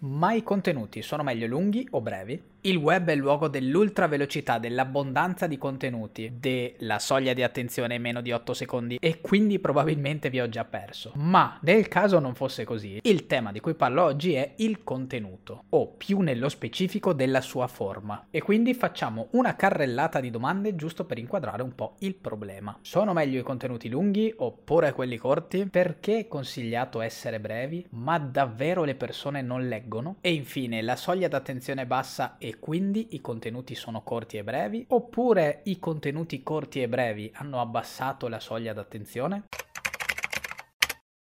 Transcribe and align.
Ma 0.00 0.32
i 0.32 0.42
contenuti 0.42 1.02
sono 1.02 1.22
meglio 1.22 1.46
lunghi 1.46 1.86
o 1.90 2.00
brevi? 2.00 2.42
Il 2.62 2.76
web 2.76 3.08
è 3.08 3.12
il 3.12 3.18
luogo 3.20 3.48
dell'ultra 3.48 4.06
velocità, 4.06 4.58
dell'abbondanza 4.58 5.46
di 5.46 5.56
contenuti, 5.56 6.34
della 6.38 6.98
soglia 6.98 7.32
di 7.32 7.42
attenzione 7.42 7.94
in 7.94 8.02
meno 8.02 8.20
di 8.20 8.32
8 8.32 8.52
secondi 8.52 8.98
e 9.00 9.22
quindi 9.22 9.58
probabilmente 9.58 10.28
vi 10.28 10.42
ho 10.42 10.48
già 10.50 10.66
perso. 10.66 11.12
Ma 11.14 11.58
nel 11.62 11.88
caso 11.88 12.18
non 12.18 12.34
fosse 12.34 12.64
così, 12.64 13.00
il 13.02 13.26
tema 13.26 13.50
di 13.50 13.60
cui 13.60 13.72
parlo 13.72 14.02
oggi 14.02 14.34
è 14.34 14.52
il 14.56 14.84
contenuto, 14.84 15.64
o 15.70 15.86
più 15.86 16.20
nello 16.20 16.50
specifico 16.50 17.14
della 17.14 17.40
sua 17.40 17.66
forma. 17.66 18.26
E 18.30 18.42
quindi 18.42 18.74
facciamo 18.74 19.28
una 19.30 19.56
carrellata 19.56 20.20
di 20.20 20.28
domande 20.28 20.76
giusto 20.76 21.06
per 21.06 21.16
inquadrare 21.16 21.62
un 21.62 21.74
po' 21.74 21.94
il 22.00 22.14
problema. 22.14 22.76
Sono 22.82 23.14
meglio 23.14 23.40
i 23.40 23.42
contenuti 23.42 23.88
lunghi 23.88 24.34
oppure 24.36 24.92
quelli 24.92 25.16
corti? 25.16 25.64
Perché 25.64 26.18
è 26.18 26.28
consigliato 26.28 27.00
essere 27.00 27.40
brevi? 27.40 27.86
Ma 27.92 28.18
davvero 28.18 28.84
le 28.84 28.96
persone 28.96 29.40
non 29.40 29.66
leggono? 29.66 30.16
E 30.20 30.34
infine, 30.34 30.82
la 30.82 30.96
soglia 30.96 31.28
d'attenzione 31.28 31.86
bassa 31.86 32.36
e 32.36 32.48
quindi 32.58 33.08
i 33.10 33.20
contenuti 33.20 33.74
sono 33.74 34.02
corti 34.02 34.36
e 34.36 34.44
brevi? 34.44 34.84
Oppure 34.88 35.60
i 35.64 35.78
contenuti 35.78 36.42
corti 36.42 36.82
e 36.82 36.88
brevi 36.88 37.30
hanno 37.34 37.60
abbassato 37.60 38.28
la 38.28 38.40
soglia 38.40 38.72
d'attenzione? 38.72 39.44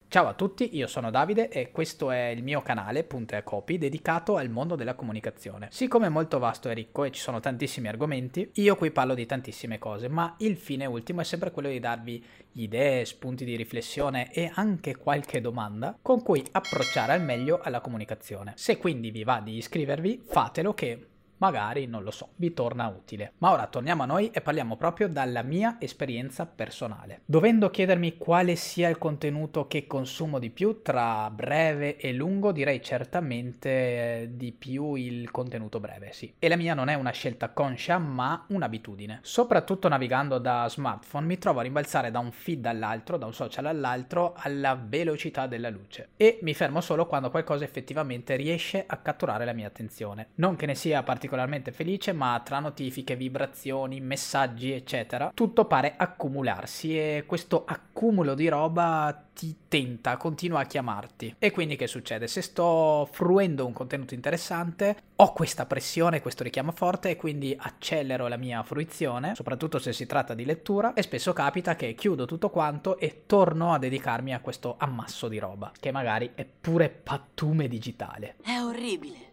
Ciao 0.09 0.29
a 0.29 0.34
tutti, 0.34 0.75
io 0.77 0.87
sono 0.87 1.11
Davide 1.11 1.48
e 1.48 1.73
questo 1.73 2.11
è 2.12 2.29
il 2.29 2.43
mio 2.43 2.62
canale, 2.62 3.03
Punto 3.03 3.34
e 3.34 3.43
Copy, 3.43 3.77
dedicato 3.77 4.37
al 4.37 4.48
mondo 4.48 4.77
della 4.77 4.95
comunicazione. 4.95 5.69
Siccome 5.70 6.07
è 6.07 6.09
molto 6.09 6.39
vasto 6.39 6.70
e 6.70 6.75
ricco 6.75 7.05
e 7.05 7.11
ci 7.11 7.20
sono 7.20 7.41
tantissimi 7.41 7.89
argomenti, 7.89 8.51
io 8.55 8.77
qui 8.77 8.93
parlo 8.93 9.15
di 9.15 9.27
tantissime 9.27 9.79
cose, 9.79 10.09
ma 10.09 10.34
il 10.39 10.56
fine 10.56 10.87
ultimo 10.87 11.20
è 11.20 11.25
sempre 11.25 11.51
quello 11.51 11.69
di 11.69 11.81
darvi 11.81 12.25
idee, 12.53 13.05
spunti 13.05 13.45
di 13.45 13.56
riflessione 13.56 14.33
e 14.33 14.51
anche 14.55 14.97
qualche 14.97 15.41
domanda 15.43 15.98
con 16.01 16.23
cui 16.23 16.43
approcciare 16.51 17.12
al 17.12 17.23
meglio 17.23 17.61
alla 17.61 17.81
comunicazione. 17.81 18.53
Se 18.56 18.79
quindi 18.79 19.11
vi 19.11 19.25
va 19.25 19.41
di 19.41 19.56
iscrivervi, 19.56 20.23
fatelo 20.25 20.73
che 20.73 21.09
magari, 21.39 21.87
non 21.87 22.03
lo 22.03 22.11
so, 22.11 22.31
vi 22.37 22.53
torna 22.55 22.87
utile. 22.89 23.33
Ma 23.39 23.53
ora 23.53 23.67
torniamo 23.67 24.03
a 24.03 24.06
noi 24.06 24.31
e 24.31 24.41
parliamo 24.41 24.77
proprio 24.77 25.09
dalla 25.09 25.43
mia 25.43 25.77
esperienza 25.78 26.47
personale. 26.47 27.20
Dovendo 27.25 27.70
chiedermi 27.70 28.17
quale 28.17 28.56
sia 28.56 28.89
il 28.89 28.98
contenuto 28.98 29.67
che 29.67 29.87
consumo 29.87 30.39
di 30.39 30.51
più 30.51 30.83
tra 30.83 31.31
breve 31.31 31.97
e 31.97 32.12
lungo, 32.12 32.53
direi 32.53 32.83
certamente 32.83 33.69
eh, 33.69 34.28
di 34.33 34.53
più 34.53 34.95
il 34.95 35.31
contenuto 35.31 35.81
breve, 35.81 36.12
sì. 36.12 36.33
E 36.39 36.48
la 36.48 36.56
mia 36.56 36.75
non 36.75 36.89
è 36.89 36.95
una 36.95 37.11
scelta 37.11 37.50
conscia, 37.50 37.98
ma 37.98 38.45
un'abitudine. 38.48 39.21
Soprattutto 39.23 39.89
navigando 39.89 40.39
da 40.39 40.67
smartphone 40.69 41.27
mi 41.27 41.39
trovo 41.39 41.61
a 41.61 41.62
rimbalzare 41.62 42.11
da 42.11 42.19
un 42.19 42.31
feed 42.31 42.65
all'altro, 42.67 43.17
da 43.17 43.27
un 43.27 43.34
social 43.34 43.67
all'altro, 43.67 44.34
alla 44.37 44.75
velocità 44.75 45.47
della 45.47 45.71
luce. 45.71 46.11
E 46.17 46.39
mi 46.43 46.55
fermo 46.55 46.81
solo 46.81 47.06
quando 47.06 47.31
qualcosa 47.31 47.65
effettivamente 47.65 48.37
riesce 48.37 48.84
a 48.87 48.97
catturare 48.97 49.45
la 49.45 49.53
mia 49.53 49.67
attenzione. 49.67 50.28
Non 50.37 50.56
che 50.56 50.67
ne 50.67 50.75
sia 50.75 51.03
particolarmente 51.03 51.25
particolarmente 51.27 51.72
felice, 51.72 52.12
ma 52.12 52.41
tra 52.44 52.60
notifiche, 52.60 53.16
vibrazioni, 53.16 54.00
messaggi, 54.00 54.70
eccetera, 54.72 55.32
tutto 55.34 55.64
pare 55.64 55.94
accumularsi 55.96 56.96
e 56.96 57.24
questo 57.27 57.64
accumulo 57.66 58.34
di 58.34 58.48
roba 58.48 59.24
ti 59.34 59.56
tenta, 59.69 60.16
continua 60.16 60.60
a 60.60 60.64
chiamarti. 60.64 61.34
E 61.38 61.50
quindi 61.50 61.77
che 61.77 61.88
succede? 61.88 62.28
Se 62.28 62.41
sto 62.41 63.08
fruendo 63.10 63.66
un 63.66 63.72
contenuto 63.72 64.14
interessante, 64.14 64.97
ho 65.16 65.32
questa 65.32 65.66
pressione, 65.66 66.22
questo 66.22 66.44
richiamo 66.44 66.70
forte 66.70 67.10
e 67.10 67.16
quindi 67.16 67.54
accelero 67.58 68.28
la 68.28 68.36
mia 68.36 68.62
fruizione, 68.62 69.34
soprattutto 69.34 69.78
se 69.78 69.92
si 69.92 70.06
tratta 70.06 70.32
di 70.32 70.44
lettura 70.44 70.94
e 70.94 71.02
spesso 71.02 71.32
capita 71.32 71.74
che 71.74 71.94
chiudo 71.94 72.24
tutto 72.24 72.50
quanto 72.50 72.98
e 72.98 73.24
torno 73.27 73.74
a 73.74 73.78
dedicarmi 73.78 74.32
a 74.32 74.41
questo 74.41 74.77
ammasso 74.78 75.28
di 75.28 75.38
roba, 75.38 75.72
che 75.78 75.91
magari 75.91 76.30
è 76.34 76.47
pure 76.47 76.88
pattume 76.88 77.69
digitale. 77.69 78.36
È 78.42 78.58
orribile. 78.60 79.25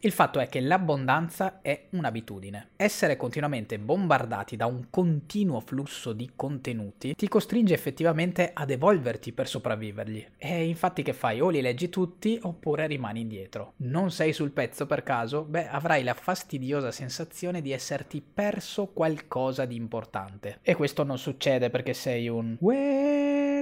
Il 0.00 0.12
fatto 0.12 0.40
è 0.40 0.48
che 0.48 0.60
l'abbondanza 0.60 1.60
è 1.62 1.86
un'abitudine. 1.90 2.70
Essere 2.76 3.16
continuamente 3.16 3.78
bombardati 3.78 4.56
da 4.56 4.66
un 4.66 4.86
continuo 4.90 5.60
flusso 5.60 6.12
di 6.12 6.32
contenuti 6.34 7.14
ti 7.14 7.28
costringe 7.28 7.74
effettivamente 7.74 8.50
ad 8.52 8.70
evolverti 8.70 9.32
per 9.32 9.48
sopravvivergli. 9.48 10.26
E 10.36 10.66
infatti 10.66 11.02
che 11.02 11.12
fai? 11.12 11.40
O 11.40 11.50
li 11.50 11.60
leggi 11.60 11.88
tutti 11.88 12.38
oppure 12.42 12.86
rimani 12.86 13.20
indietro. 13.20 13.74
Non 13.78 14.10
sei 14.10 14.32
sul 14.32 14.50
pezzo 14.50 14.86
per 14.86 15.02
caso? 15.02 15.44
Beh, 15.44 15.68
avrai 15.68 16.02
la 16.02 16.14
fastidiosa 16.14 16.90
sensazione 16.90 17.62
di 17.62 17.72
esserti 17.72 18.20
perso 18.22 18.86
qualcosa 18.86 19.64
di 19.64 19.76
importante. 19.76 20.58
E 20.62 20.74
questo 20.74 21.04
non 21.04 21.18
succede 21.18 21.70
perché 21.70 21.94
sei 21.94 22.28
un 22.28 22.56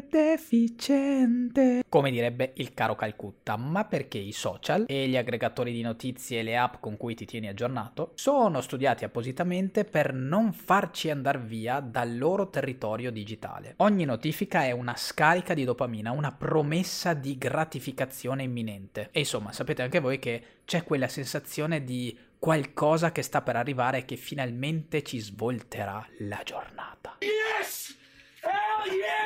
Deficiente, 0.02 1.84
come 1.88 2.10
direbbe 2.10 2.52
il 2.56 2.74
caro 2.74 2.94
Calcutta, 2.94 3.56
ma 3.56 3.84
perché 3.84 4.18
i 4.18 4.32
social 4.32 4.84
e 4.86 5.08
gli 5.08 5.16
aggregatori 5.16 5.72
di 5.72 5.80
notizie 5.80 6.40
e 6.40 6.42
le 6.42 6.56
app 6.56 6.74
con 6.80 6.96
cui 6.96 7.14
ti 7.14 7.24
tieni 7.24 7.48
aggiornato 7.48 8.12
sono 8.14 8.60
studiati 8.60 9.04
appositamente 9.04 9.84
per 9.84 10.12
non 10.12 10.52
farci 10.52 11.10
andare 11.10 11.38
via 11.38 11.80
dal 11.80 12.18
loro 12.18 12.50
territorio 12.50 13.10
digitale. 13.10 13.74
Ogni 13.78 14.04
notifica 14.04 14.64
è 14.64 14.70
una 14.72 14.96
scarica 14.96 15.54
di 15.54 15.64
dopamina, 15.64 16.10
una 16.10 16.32
promessa 16.32 17.14
di 17.14 17.38
gratificazione 17.38 18.42
imminente. 18.42 19.08
E 19.12 19.20
insomma, 19.20 19.52
sapete 19.52 19.82
anche 19.82 20.00
voi 20.00 20.18
che 20.18 20.42
c'è 20.64 20.84
quella 20.84 21.08
sensazione 21.08 21.84
di 21.84 22.16
qualcosa 22.38 23.12
che 23.12 23.22
sta 23.22 23.42
per 23.42 23.56
arrivare 23.56 23.98
e 23.98 24.04
che 24.04 24.16
finalmente 24.16 25.02
ci 25.02 25.18
svolterà 25.18 26.06
la 26.18 26.42
giornata. 26.44 27.16
Yes! 27.20 27.96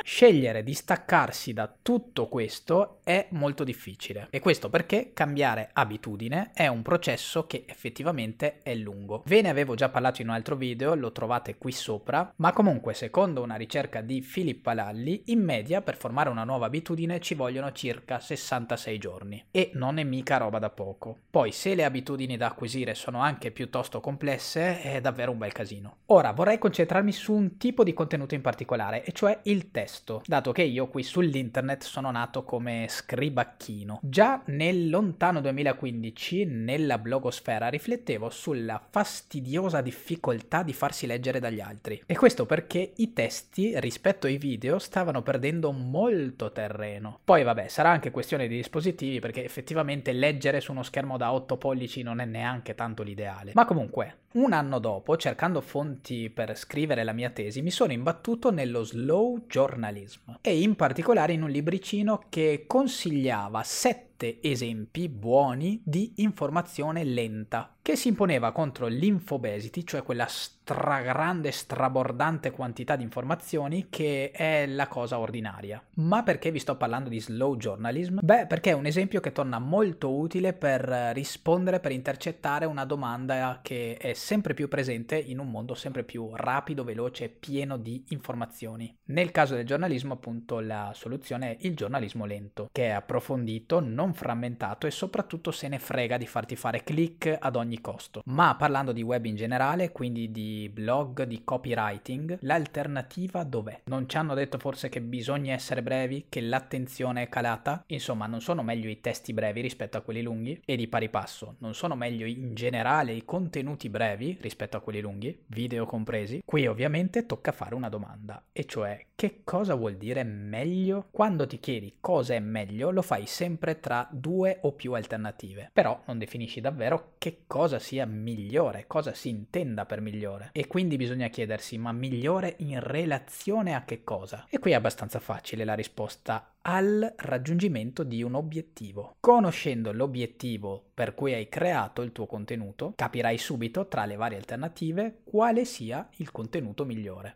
Scegliere 0.03 0.63
di 0.63 0.73
staccarsi 0.73 1.53
da 1.53 1.71
tutto 1.81 2.27
questo 2.27 2.99
è 3.03 3.27
molto 3.31 3.63
difficile 3.63 4.27
e 4.31 4.39
questo 4.39 4.69
perché 4.69 5.11
cambiare 5.13 5.69
abitudine 5.73 6.51
è 6.53 6.67
un 6.67 6.81
processo 6.81 7.45
che 7.45 7.65
effettivamente 7.67 8.59
è 8.63 8.73
lungo. 8.73 9.21
Ve 9.25 9.41
ne 9.41 9.49
avevo 9.49 9.75
già 9.75 9.89
parlato 9.89 10.21
in 10.21 10.29
un 10.29 10.33
altro 10.33 10.55
video, 10.55 10.95
lo 10.95 11.11
trovate 11.11 11.57
qui 11.57 11.71
sopra, 11.71 12.33
ma 12.37 12.51
comunque 12.51 12.93
secondo 12.93 13.43
una 13.43 13.55
ricerca 13.55 14.01
di 14.01 14.21
Filippa 14.21 14.73
Lalli, 14.73 15.23
in 15.27 15.43
media 15.43 15.81
per 15.81 15.97
formare 15.97 16.29
una 16.29 16.43
nuova 16.43 16.65
abitudine 16.65 17.19
ci 17.19 17.35
vogliono 17.35 17.71
circa 17.71 18.19
66 18.19 18.97
giorni 18.97 19.45
e 19.51 19.69
non 19.73 19.99
è 19.99 20.03
mica 20.03 20.37
roba 20.37 20.57
da 20.57 20.71
poco. 20.71 21.17
Poi 21.29 21.51
se 21.51 21.75
le 21.75 21.83
abitudini 21.83 22.37
da 22.37 22.47
acquisire 22.47 22.95
sono 22.95 23.19
anche 23.19 23.51
piuttosto 23.51 23.99
complesse 23.99 24.81
è 24.81 24.99
davvero 24.99 25.31
un 25.31 25.37
bel 25.37 25.51
casino. 25.51 25.97
Ora 26.07 26.31
vorrei 26.31 26.57
concentrarmi 26.57 27.11
su 27.11 27.33
un 27.33 27.57
tipo 27.57 27.83
di 27.83 27.93
contenuto 27.93 28.33
in 28.33 28.41
particolare 28.41 29.03
e 29.03 29.11
cioè 29.11 29.39
il 29.43 29.50
testo, 29.71 30.21
dato 30.25 30.51
che 30.51 30.63
io 30.63 30.87
qui 30.87 31.03
sull'internet 31.03 31.83
sono 31.83 32.09
nato 32.11 32.43
come 32.43 32.85
scribacchino. 32.87 33.99
Già 34.01 34.41
nel 34.45 34.89
lontano 34.89 35.41
2015, 35.41 36.45
nella 36.45 36.97
blogosfera, 36.97 37.67
riflettevo 37.67 38.29
sulla 38.29 38.81
fastidiosa 38.89 39.81
difficoltà 39.81 40.63
di 40.63 40.73
farsi 40.73 41.07
leggere 41.07 41.39
dagli 41.39 41.59
altri. 41.59 42.01
E 42.05 42.15
questo 42.15 42.45
perché 42.45 42.93
i 42.95 43.13
testi, 43.13 43.79
rispetto 43.79 44.27
ai 44.27 44.37
video, 44.37 44.79
stavano 44.79 45.21
perdendo 45.21 45.71
molto 45.71 46.51
terreno. 46.51 47.19
Poi 47.23 47.43
vabbè, 47.43 47.67
sarà 47.67 47.89
anche 47.89 48.11
questione 48.11 48.47
di 48.47 48.55
dispositivi, 48.55 49.19
perché 49.19 49.43
effettivamente 49.43 50.13
leggere 50.13 50.61
su 50.61 50.71
uno 50.71 50.83
schermo 50.83 51.17
da 51.17 51.33
8 51.33 51.57
pollici 51.57 52.01
non 52.01 52.19
è 52.19 52.25
neanche 52.25 52.75
tanto 52.75 53.03
l'ideale. 53.03 53.51
Ma 53.53 53.65
comunque, 53.65 54.20
un 54.33 54.53
anno 54.53 54.79
dopo, 54.79 55.17
cercando 55.17 55.61
fonti 55.61 56.29
per 56.29 56.57
scrivere 56.57 57.03
la 57.03 57.11
mia 57.11 57.29
tesi, 57.29 57.61
mi 57.61 57.71
sono 57.71 57.91
imbattuto 57.91 58.51
nello 58.51 58.83
slow 58.83 59.45
journalism 59.47 60.33
e 60.41 60.61
in 60.61 60.75
particolare 60.75 61.33
in 61.33 61.43
un 61.43 61.49
libricino 61.49 62.23
che 62.29 62.63
consigliava 62.67 63.63
sette 63.63 64.39
esempi 64.41 65.09
buoni 65.09 65.81
di 65.83 66.13
informazione 66.17 67.03
lenta 67.03 67.75
che 67.81 67.95
si 67.95 68.09
imponeva 68.09 68.51
contro 68.51 68.87
l'infobesity, 68.87 69.83
cioè 69.83 70.03
quella 70.03 70.27
stragrande, 70.27 71.51
strabordante 71.51 72.51
quantità 72.51 72.95
di 72.95 73.03
informazioni 73.03 73.87
che 73.89 74.31
è 74.31 74.65
la 74.67 74.87
cosa 74.87 75.19
ordinaria. 75.19 75.83
Ma 75.95 76.23
perché 76.23 76.51
vi 76.51 76.59
sto 76.59 76.75
parlando 76.77 77.09
di 77.09 77.19
slow 77.19 77.57
journalism? 77.57 78.19
Beh, 78.21 78.45
perché 78.45 78.71
è 78.71 78.73
un 78.73 78.85
esempio 78.85 79.19
che 79.19 79.31
torna 79.31 79.59
molto 79.59 80.15
utile 80.15 80.53
per 80.53 80.81
rispondere, 81.13 81.79
per 81.79 81.91
intercettare 81.91 82.65
una 82.65 82.85
domanda 82.85 83.59
che 83.61 83.97
è 83.97 84.13
sempre 84.13 84.53
più 84.53 84.67
presente 84.67 85.17
in 85.17 85.39
un 85.39 85.49
mondo 85.49 85.73
sempre 85.73 86.03
più 86.03 86.29
rapido, 86.33 86.83
veloce 86.83 87.25
e 87.25 87.29
pieno 87.29 87.77
di 87.77 88.03
informazioni. 88.09 88.95
Nel 89.05 89.31
caso 89.31 89.55
del 89.55 89.65
giornalismo, 89.65 90.13
appunto, 90.13 90.59
la 90.59 90.91
soluzione 90.93 91.51
è 91.51 91.57
il 91.61 91.75
giornalismo 91.75 92.25
lento, 92.25 92.69
che 92.71 92.85
è 92.85 92.89
approfondito, 92.89 93.79
non 93.79 94.13
frammentato 94.13 94.87
e 94.87 94.91
soprattutto 94.91 95.51
se 95.51 95.67
ne 95.67 95.79
frega 95.79 96.17
di 96.17 96.27
farti 96.27 96.55
fare 96.55 96.83
click 96.83 97.35
ad 97.39 97.55
ogni 97.55 97.70
ogni 97.71 97.79
costo. 97.79 98.21
Ma 98.25 98.55
parlando 98.55 98.91
di 98.91 99.01
web 99.01 99.25
in 99.25 99.35
generale, 99.35 99.91
quindi 99.91 100.29
di 100.29 100.69
blog, 100.71 101.23
di 101.23 101.43
copywriting, 101.43 102.39
l'alternativa 102.41 103.43
dov'è? 103.43 103.81
Non 103.85 104.09
ci 104.09 104.17
hanno 104.17 104.33
detto 104.33 104.57
forse 104.57 104.89
che 104.89 105.01
bisogna 105.01 105.53
essere 105.53 105.81
brevi, 105.81 106.25
che 106.27 106.41
l'attenzione 106.41 107.23
è 107.23 107.29
calata? 107.29 107.83
Insomma, 107.87 108.27
non 108.27 108.41
sono 108.41 108.61
meglio 108.61 108.89
i 108.89 108.99
testi 108.99 109.33
brevi 109.33 109.61
rispetto 109.61 109.97
a 109.97 110.01
quelli 110.01 110.21
lunghi? 110.21 110.61
E 110.65 110.75
di 110.75 110.87
pari 110.87 111.09
passo, 111.09 111.55
non 111.59 111.73
sono 111.73 111.95
meglio 111.95 112.25
in 112.25 112.53
generale 112.53 113.13
i 113.13 113.23
contenuti 113.23 113.89
brevi 113.89 114.37
rispetto 114.41 114.75
a 114.75 114.81
quelli 114.81 114.99
lunghi, 114.99 115.43
video 115.47 115.85
compresi? 115.85 116.41
Qui 116.43 116.67
ovviamente 116.67 117.25
tocca 117.25 117.51
fare 117.51 117.75
una 117.75 117.89
domanda, 117.89 118.43
e 118.51 118.65
cioè 118.65 119.05
che 119.15 119.41
cosa 119.43 119.75
vuol 119.75 119.95
dire 119.95 120.23
meglio? 120.23 121.07
Quando 121.11 121.45
ti 121.45 121.59
chiedi 121.59 121.97
cosa 121.99 122.33
è 122.33 122.39
meglio, 122.39 122.89
lo 122.89 123.03
fai 123.03 123.27
sempre 123.27 123.79
tra 123.79 124.07
due 124.11 124.57
o 124.61 124.71
più 124.71 124.93
alternative, 124.93 125.69
però 125.71 126.01
non 126.07 126.17
definisci 126.17 126.59
davvero 126.59 127.13
che 127.19 127.43
cosa 127.45 127.60
sia 127.79 128.05
migliore, 128.05 128.85
cosa 128.87 129.13
si 129.13 129.29
intenda 129.29 129.85
per 129.85 130.01
migliore. 130.01 130.49
E 130.51 130.67
quindi 130.67 130.97
bisogna 130.97 131.27
chiedersi, 131.27 131.77
ma 131.77 131.91
migliore 131.91 132.55
in 132.59 132.79
relazione 132.79 133.75
a 133.75 133.83
che 133.83 134.03
cosa? 134.03 134.45
E 134.49 134.59
qui 134.59 134.71
è 134.71 134.75
abbastanza 134.75 135.19
facile 135.19 135.63
la 135.63 135.73
risposta 135.73 136.53
al 136.61 137.13
raggiungimento 137.17 138.03
di 138.03 138.23
un 138.23 138.35
obiettivo. 138.35 139.15
Conoscendo 139.19 139.91
l'obiettivo 139.91 140.83
per 140.93 141.15
cui 141.15 141.33
hai 141.33 141.49
creato 141.49 142.01
il 142.01 142.11
tuo 142.11 142.25
contenuto, 142.25 142.93
capirai 142.95 143.37
subito 143.37 143.87
tra 143.87 144.05
le 144.05 144.15
varie 144.15 144.37
alternative 144.37 145.21
quale 145.23 145.65
sia 145.65 146.07
il 146.17 146.31
contenuto 146.31 146.85
migliore. 146.85 147.35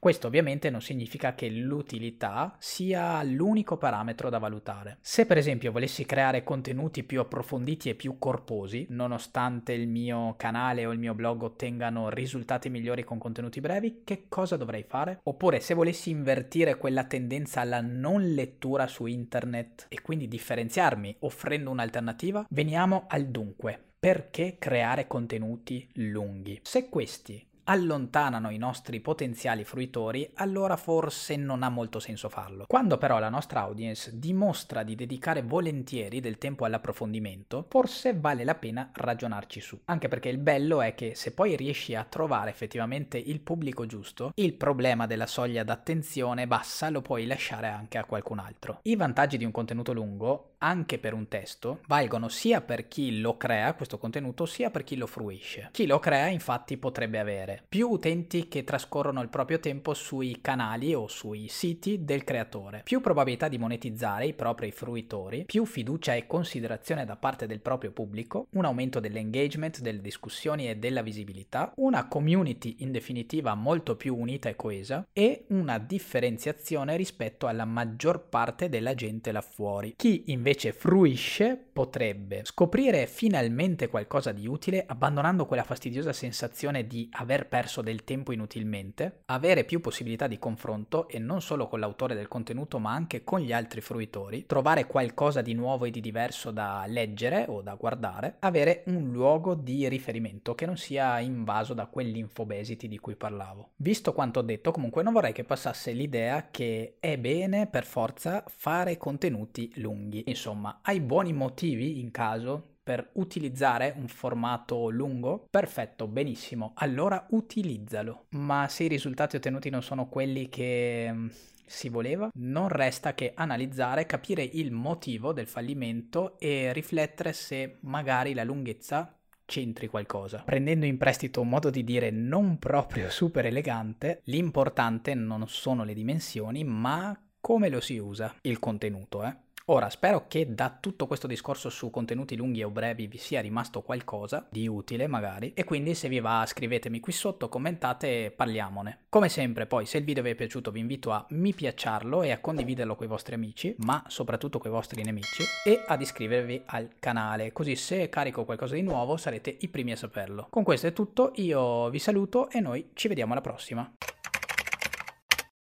Questo 0.00 0.28
ovviamente 0.28 0.70
non 0.70 0.80
significa 0.80 1.34
che 1.34 1.50
l'utilità 1.50 2.56
sia 2.58 3.22
l'unico 3.22 3.76
parametro 3.76 4.30
da 4.30 4.38
valutare. 4.38 4.96
Se 5.02 5.26
per 5.26 5.36
esempio 5.36 5.72
volessi 5.72 6.06
creare 6.06 6.42
contenuti 6.42 7.04
più 7.04 7.20
approfonditi 7.20 7.90
e 7.90 7.94
più 7.94 8.18
corposi, 8.18 8.86
nonostante 8.88 9.74
il 9.74 9.88
mio 9.88 10.36
canale 10.38 10.86
o 10.86 10.92
il 10.92 10.98
mio 10.98 11.12
blog 11.12 11.42
ottengano 11.42 12.08
risultati 12.08 12.70
migliori 12.70 13.04
con 13.04 13.18
contenuti 13.18 13.60
brevi, 13.60 14.00
che 14.02 14.24
cosa 14.30 14.56
dovrei 14.56 14.84
fare? 14.84 15.20
Oppure 15.24 15.60
se 15.60 15.74
volessi 15.74 16.08
invertire 16.08 16.78
quella 16.78 17.04
tendenza 17.04 17.60
alla 17.60 17.82
non 17.82 18.32
lettura 18.32 18.86
su 18.86 19.04
internet 19.04 19.84
e 19.90 20.00
quindi 20.00 20.28
differenziarmi 20.28 21.16
offrendo 21.18 21.70
un'alternativa, 21.70 22.46
veniamo 22.48 23.04
al 23.06 23.26
dunque. 23.26 23.78
Perché 24.00 24.56
creare 24.58 25.06
contenuti 25.06 25.86
lunghi? 25.96 26.58
Se 26.62 26.88
questi 26.88 27.48
allontanano 27.70 28.50
i 28.50 28.58
nostri 28.58 28.98
potenziali 29.00 29.62
fruitori, 29.62 30.28
allora 30.34 30.76
forse 30.76 31.36
non 31.36 31.62
ha 31.62 31.68
molto 31.68 32.00
senso 32.00 32.28
farlo. 32.28 32.64
Quando 32.66 32.98
però 32.98 33.20
la 33.20 33.28
nostra 33.28 33.60
audience 33.60 34.18
dimostra 34.18 34.82
di 34.82 34.96
dedicare 34.96 35.42
volentieri 35.42 36.18
del 36.18 36.36
tempo 36.38 36.64
all'approfondimento, 36.64 37.66
forse 37.68 38.18
vale 38.18 38.42
la 38.42 38.56
pena 38.56 38.90
ragionarci 38.92 39.60
su. 39.60 39.80
Anche 39.84 40.08
perché 40.08 40.28
il 40.28 40.38
bello 40.38 40.82
è 40.82 40.96
che 40.96 41.14
se 41.14 41.32
poi 41.32 41.54
riesci 41.54 41.94
a 41.94 42.02
trovare 42.02 42.50
effettivamente 42.50 43.18
il 43.18 43.38
pubblico 43.38 43.86
giusto, 43.86 44.32
il 44.34 44.54
problema 44.54 45.06
della 45.06 45.26
soglia 45.26 45.62
d'attenzione 45.62 46.48
bassa 46.48 46.90
lo 46.90 47.02
puoi 47.02 47.24
lasciare 47.24 47.68
anche 47.68 47.98
a 47.98 48.04
qualcun 48.04 48.40
altro. 48.40 48.80
I 48.82 48.96
vantaggi 48.96 49.36
di 49.36 49.44
un 49.44 49.52
contenuto 49.52 49.92
lungo, 49.92 50.49
anche 50.62 50.98
per 50.98 51.14
un 51.14 51.28
testo, 51.28 51.80
valgono 51.86 52.28
sia 52.28 52.60
per 52.60 52.88
chi 52.88 53.20
lo 53.20 53.36
crea 53.36 53.74
questo 53.74 53.98
contenuto, 53.98 54.46
sia 54.46 54.70
per 54.70 54.84
chi 54.84 54.96
lo 54.96 55.06
fruisce. 55.06 55.68
Chi 55.72 55.86
lo 55.86 55.98
crea 55.98 56.26
infatti 56.26 56.76
potrebbe 56.76 57.18
avere 57.18 57.64
più 57.68 57.88
utenti 57.88 58.48
che 58.48 58.64
trascorrono 58.64 59.22
il 59.22 59.28
proprio 59.28 59.58
tempo 59.58 59.94
sui 59.94 60.38
canali 60.40 60.94
o 60.94 61.08
sui 61.08 61.48
siti 61.48 62.04
del 62.04 62.24
creatore, 62.24 62.82
più 62.84 63.00
probabilità 63.00 63.48
di 63.48 63.58
monetizzare 63.58 64.26
i 64.26 64.34
propri 64.34 64.70
fruitori, 64.70 65.44
più 65.44 65.64
fiducia 65.64 66.14
e 66.14 66.26
considerazione 66.26 67.04
da 67.04 67.16
parte 67.16 67.46
del 67.46 67.60
proprio 67.60 67.92
pubblico, 67.92 68.46
un 68.50 68.64
aumento 68.64 69.00
dell'engagement, 69.00 69.80
delle 69.80 70.00
discussioni 70.00 70.68
e 70.68 70.76
della 70.76 71.02
visibilità, 71.02 71.72
una 71.76 72.06
community 72.06 72.76
in 72.80 72.92
definitiva 72.92 73.54
molto 73.54 73.96
più 73.96 74.16
unita 74.16 74.48
e 74.48 74.56
coesa 74.56 75.06
e 75.12 75.44
una 75.48 75.78
differenziazione 75.78 76.96
rispetto 76.96 77.46
alla 77.46 77.64
maggior 77.64 78.28
parte 78.28 78.68
della 78.68 78.94
gente 78.94 79.32
là 79.32 79.40
fuori. 79.40 79.94
Chi 79.96 80.24
invece 80.26 80.49
fruisce 80.72 81.56
potrebbe 81.72 82.42
scoprire 82.44 83.06
finalmente 83.06 83.88
qualcosa 83.88 84.32
di 84.32 84.46
utile 84.46 84.84
abbandonando 84.86 85.46
quella 85.46 85.62
fastidiosa 85.62 86.12
sensazione 86.12 86.86
di 86.86 87.08
aver 87.12 87.46
perso 87.46 87.80
del 87.80 88.04
tempo 88.04 88.32
inutilmente, 88.32 89.22
avere 89.26 89.64
più 89.64 89.80
possibilità 89.80 90.26
di 90.26 90.38
confronto 90.38 91.08
e 91.08 91.18
non 91.18 91.40
solo 91.40 91.68
con 91.68 91.80
l'autore 91.80 92.14
del 92.14 92.28
contenuto 92.28 92.78
ma 92.78 92.92
anche 92.92 93.24
con 93.24 93.40
gli 93.40 93.52
altri 93.52 93.80
fruitori, 93.80 94.44
trovare 94.46 94.86
qualcosa 94.86 95.40
di 95.40 95.54
nuovo 95.54 95.84
e 95.84 95.90
di 95.90 96.00
diverso 96.00 96.50
da 96.50 96.84
leggere 96.86 97.46
o 97.48 97.62
da 97.62 97.74
guardare, 97.74 98.36
avere 98.40 98.82
un 98.86 99.10
luogo 99.10 99.54
di 99.54 99.88
riferimento 99.88 100.54
che 100.54 100.66
non 100.66 100.76
sia 100.76 101.18
invaso 101.20 101.74
da 101.74 101.86
quell'infobesity 101.86 102.88
di 102.88 102.98
cui 102.98 103.16
parlavo. 103.16 103.70
Visto 103.76 104.12
quanto 104.12 104.40
ho 104.40 104.42
detto, 104.42 104.70
comunque 104.70 105.02
non 105.02 105.12
vorrei 105.12 105.32
che 105.32 105.44
passasse 105.44 105.92
l'idea 105.92 106.48
che 106.50 106.96
è 107.00 107.16
bene 107.16 107.66
per 107.66 107.84
forza 107.84 108.44
fare 108.48 108.96
contenuti 108.96 109.72
lunghi. 109.76 110.24
Insomma, 110.40 110.80
hai 110.84 111.00
buoni 111.00 111.34
motivi 111.34 112.00
in 112.00 112.10
caso 112.10 112.76
per 112.82 113.10
utilizzare 113.16 113.92
un 113.98 114.08
formato 114.08 114.88
lungo? 114.88 115.46
Perfetto, 115.50 116.06
benissimo, 116.06 116.72
allora 116.76 117.26
utilizzalo. 117.32 118.24
Ma 118.30 118.66
se 118.66 118.84
i 118.84 118.88
risultati 118.88 119.36
ottenuti 119.36 119.68
non 119.68 119.82
sono 119.82 120.08
quelli 120.08 120.48
che 120.48 121.10
mm, 121.12 121.28
si 121.66 121.90
voleva, 121.90 122.30
non 122.36 122.68
resta 122.68 123.12
che 123.12 123.32
analizzare, 123.34 124.06
capire 124.06 124.42
il 124.42 124.72
motivo 124.72 125.34
del 125.34 125.46
fallimento 125.46 126.38
e 126.38 126.72
riflettere 126.72 127.34
se 127.34 127.76
magari 127.80 128.32
la 128.32 128.42
lunghezza 128.42 129.14
c'entri 129.44 129.88
qualcosa. 129.88 130.42
Prendendo 130.46 130.86
in 130.86 130.96
prestito 130.96 131.42
un 131.42 131.50
modo 131.50 131.68
di 131.68 131.84
dire 131.84 132.10
non 132.10 132.58
proprio 132.58 133.10
super 133.12 133.44
elegante, 133.44 134.22
l'importante 134.24 135.12
non 135.12 135.46
sono 135.48 135.84
le 135.84 135.92
dimensioni, 135.92 136.64
ma 136.64 137.14
come 137.40 137.68
lo 137.68 137.80
si 137.80 137.98
usa 137.98 138.34
il 138.42 138.58
contenuto, 138.58 139.24
eh? 139.24 139.36
Ora, 139.72 139.88
spero 139.88 140.24
che 140.26 140.52
da 140.52 140.76
tutto 140.80 141.06
questo 141.06 141.28
discorso 141.28 141.70
su 141.70 141.90
contenuti 141.90 142.34
lunghi 142.34 142.64
o 142.64 142.70
brevi 142.70 143.06
vi 143.06 143.18
sia 143.18 143.40
rimasto 143.40 143.82
qualcosa 143.82 144.44
di 144.50 144.66
utile 144.66 145.06
magari 145.06 145.52
e 145.54 145.62
quindi 145.62 145.94
se 145.94 146.08
vi 146.08 146.18
va 146.18 146.44
scrivetemi 146.44 146.98
qui 146.98 147.12
sotto, 147.12 147.48
commentate 147.48 148.24
e 148.24 148.30
parliamone. 148.32 149.02
Come 149.08 149.28
sempre 149.28 149.66
poi 149.66 149.86
se 149.86 149.98
il 149.98 150.04
video 150.04 150.24
vi 150.24 150.30
è 150.30 150.34
piaciuto 150.34 150.72
vi 150.72 150.80
invito 150.80 151.12
a 151.12 151.24
mi 151.30 151.54
piacciarlo 151.54 152.22
e 152.22 152.32
a 152.32 152.40
condividerlo 152.40 152.96
con 152.96 153.06
i 153.06 153.08
vostri 153.08 153.36
amici, 153.36 153.72
ma 153.84 154.02
soprattutto 154.08 154.58
con 154.58 154.72
i 154.72 154.74
vostri 154.74 155.04
nemici 155.04 155.44
e 155.64 155.84
ad 155.86 156.00
iscrivervi 156.00 156.62
al 156.66 156.88
canale, 156.98 157.52
così 157.52 157.76
se 157.76 158.08
carico 158.08 158.44
qualcosa 158.44 158.74
di 158.74 158.82
nuovo 158.82 159.16
sarete 159.16 159.56
i 159.60 159.68
primi 159.68 159.92
a 159.92 159.96
saperlo. 159.96 160.48
Con 160.50 160.64
questo 160.64 160.88
è 160.88 160.92
tutto, 160.92 161.30
io 161.36 161.88
vi 161.90 162.00
saluto 162.00 162.50
e 162.50 162.58
noi 162.58 162.90
ci 162.94 163.06
vediamo 163.06 163.34
alla 163.34 163.40
prossima. 163.40 163.88